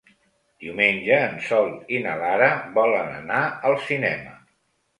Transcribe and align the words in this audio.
Diumenge 0.63 1.19
en 1.25 1.35
Sol 1.49 1.69
i 1.97 2.01
na 2.07 2.17
Lara 2.23 2.49
volen 2.81 3.15
anar 3.21 3.45
al 3.73 3.81
cinema. 3.93 4.37